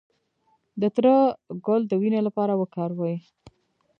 [0.81, 1.15] د تره
[1.65, 3.15] ګل د وینې لپاره وکاروئ